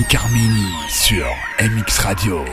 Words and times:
Dominique 0.00 0.14
Armini 0.14 0.66
sur 0.88 1.26
MX 1.60 1.98
Radio. 1.98 2.44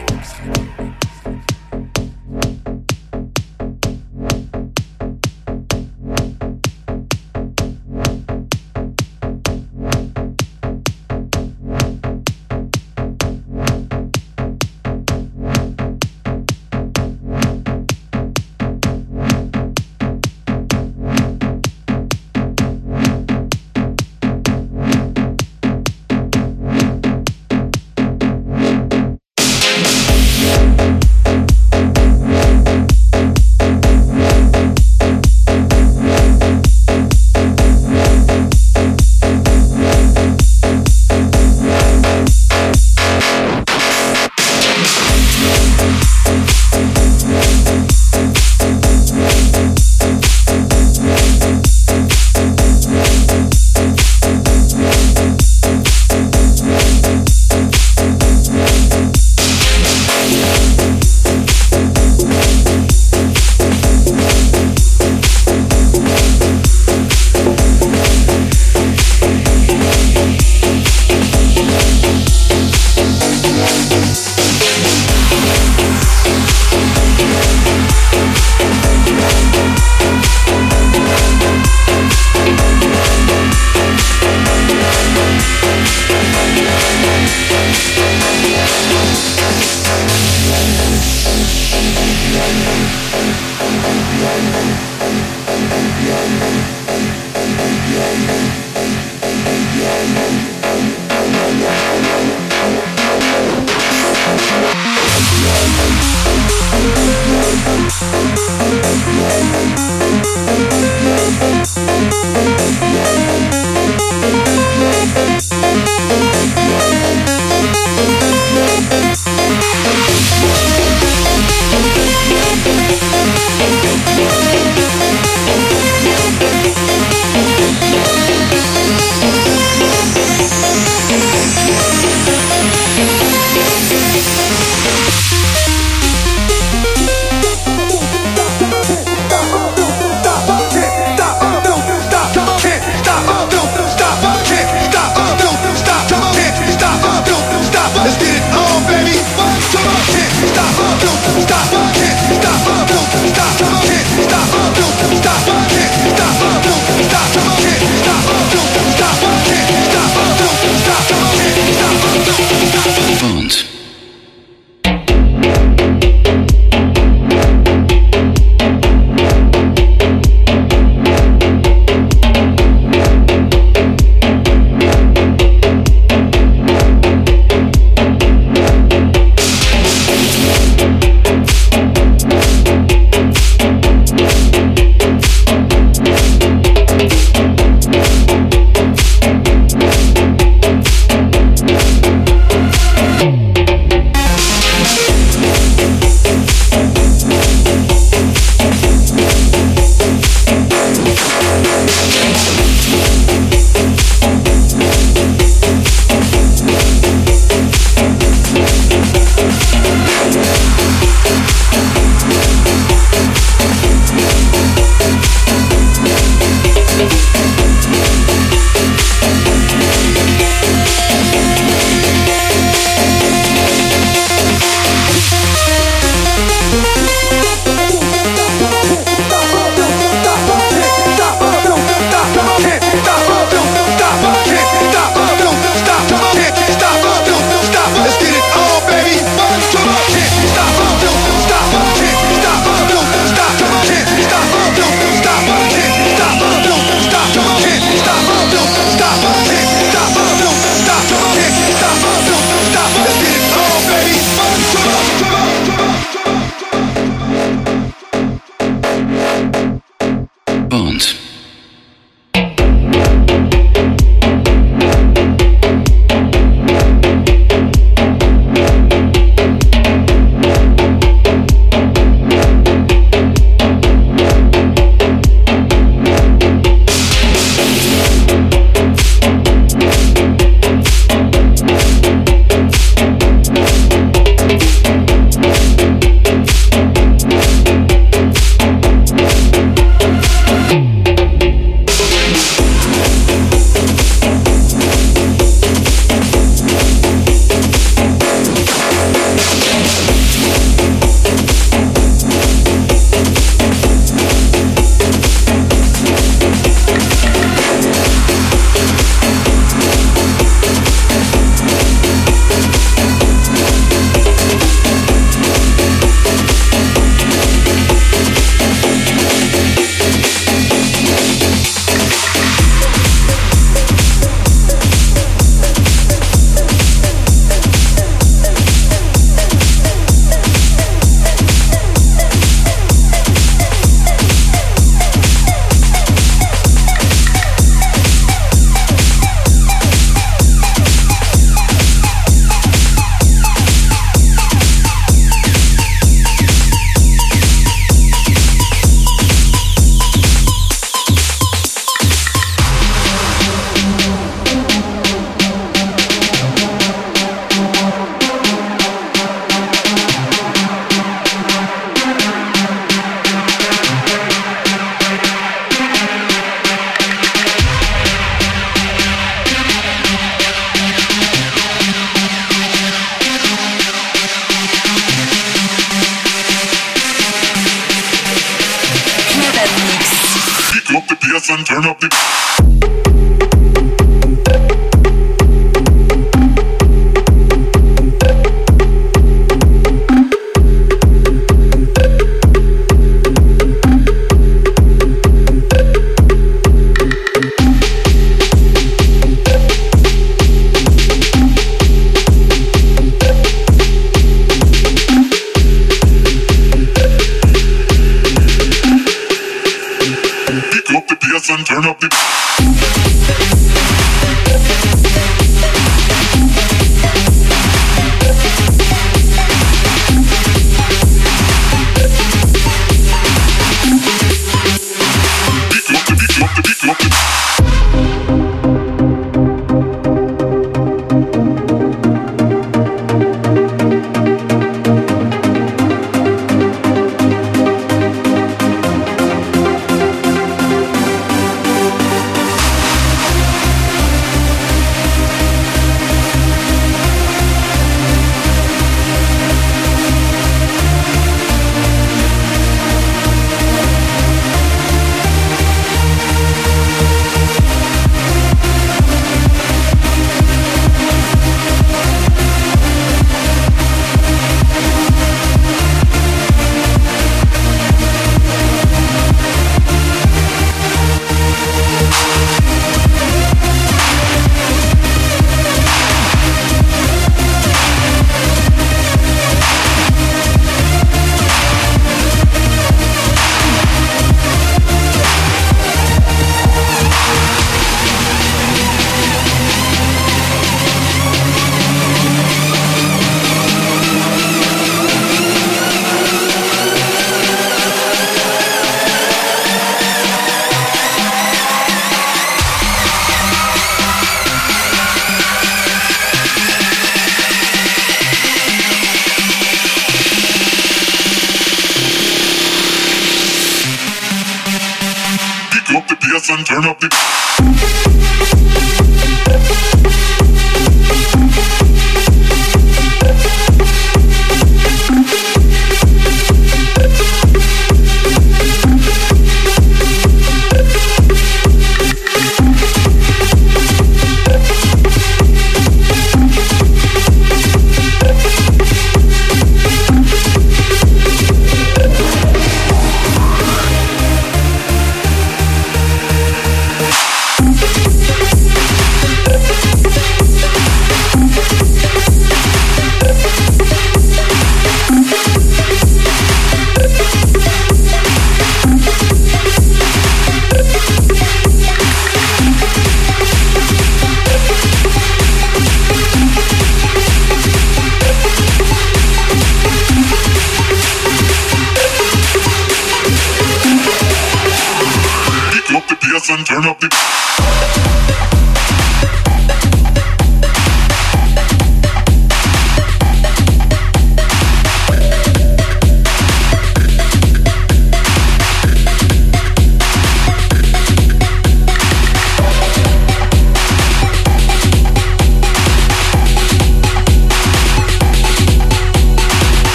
Turn 576.67 576.85
up 576.85 576.99
the. 576.99 577.16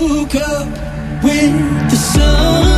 woke 0.00 0.34
up 0.34 0.66
with 1.22 1.90
the 1.90 1.96
sun. 1.96 2.69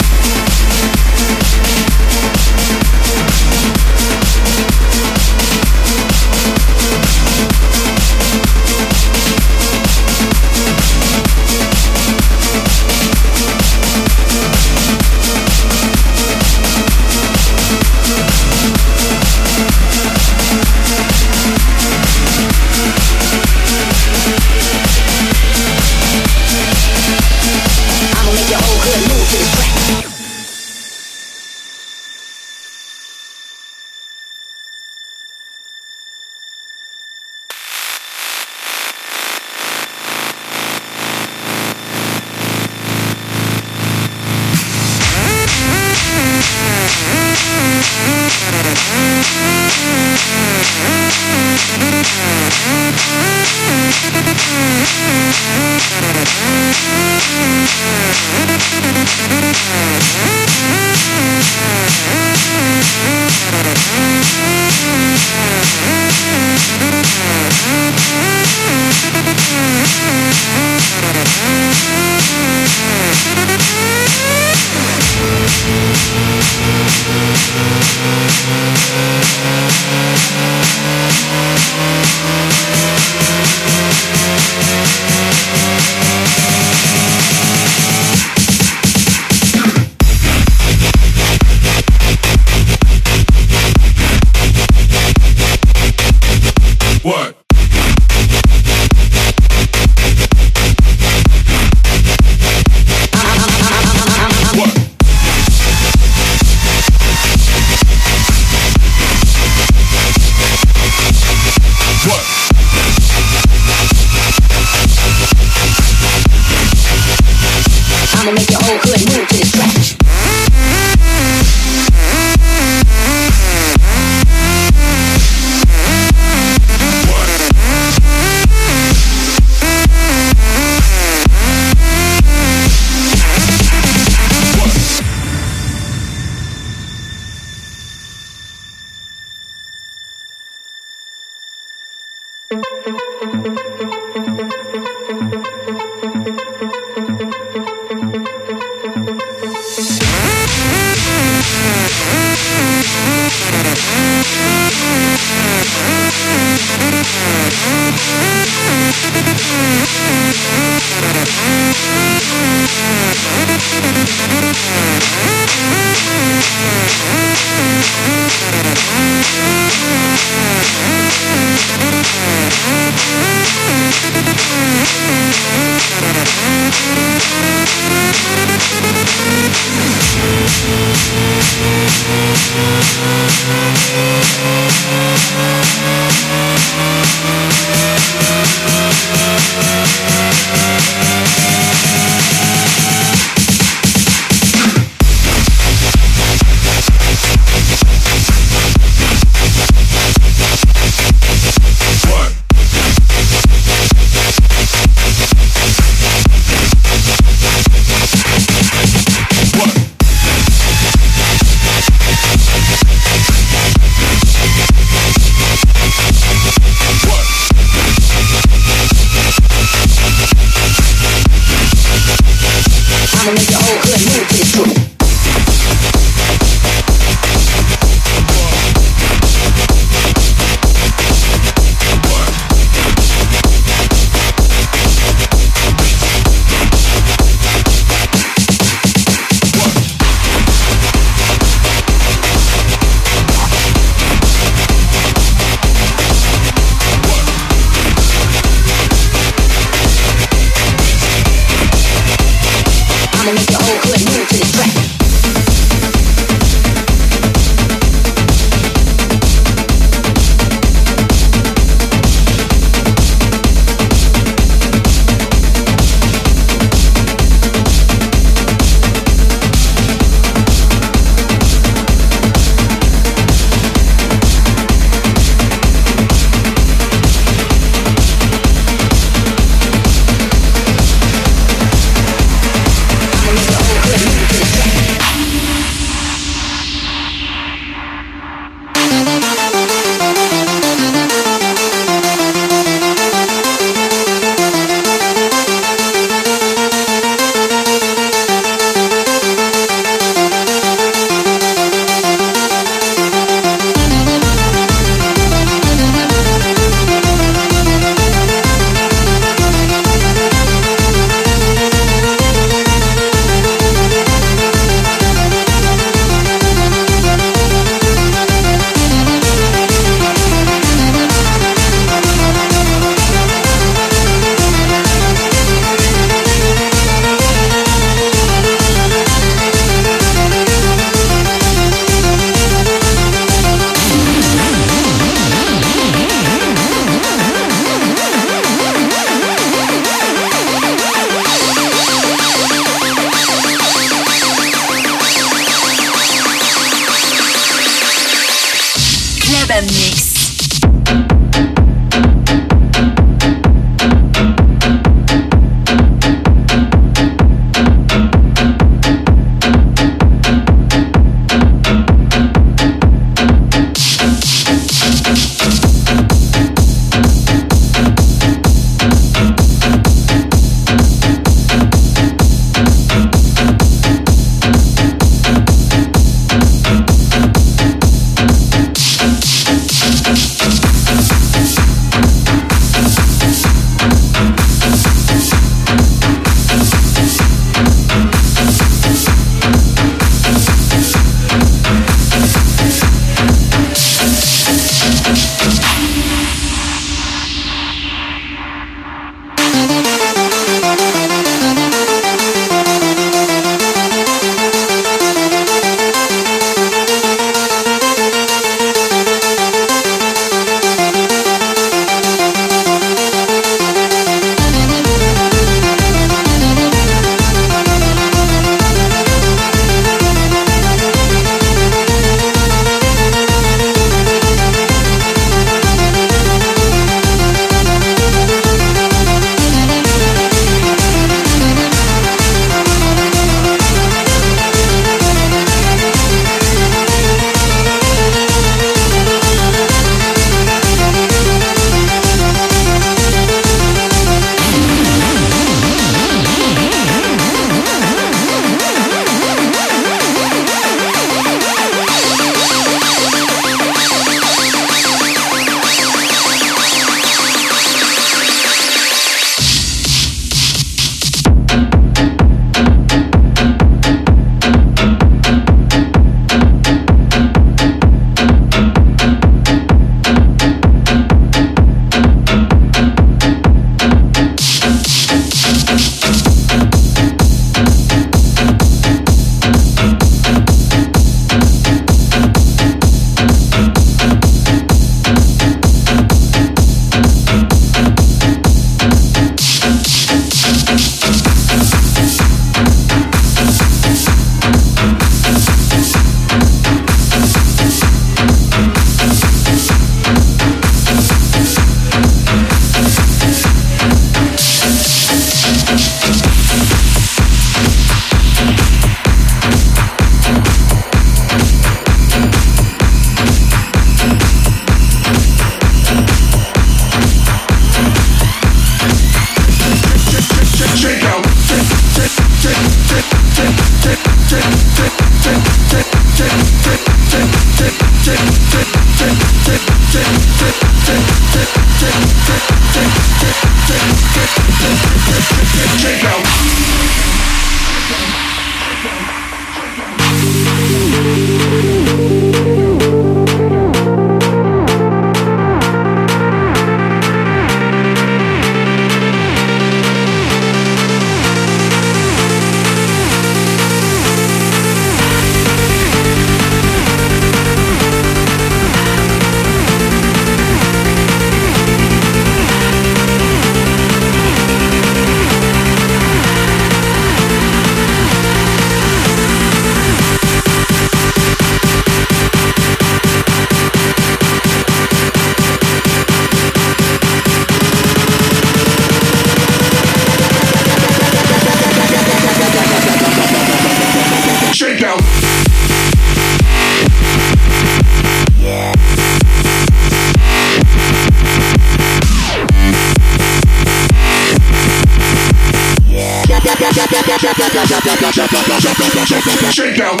Shake 599.52 599.80
out. 599.80 600.00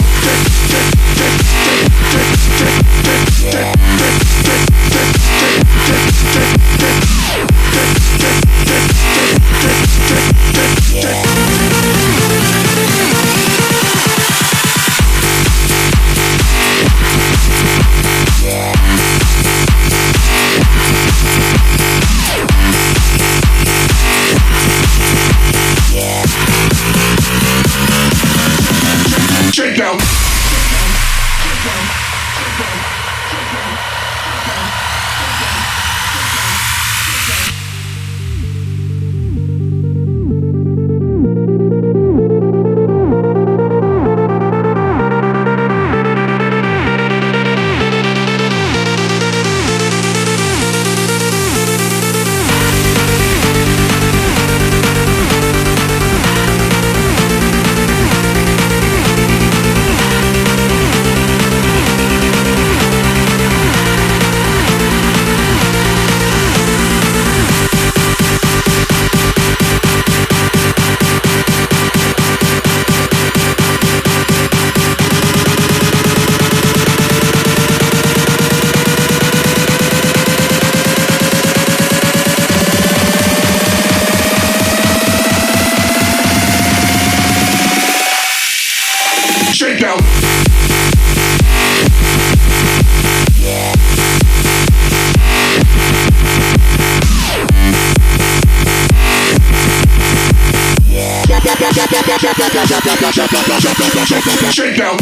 Shake 104.52 104.78
out. 104.78 105.00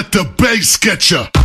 Let 0.00 0.12
the 0.12 0.24
bass 0.38 0.78
get 0.78 1.10
ya. 1.10 1.39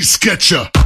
Let 0.00 0.40
the 0.40 0.79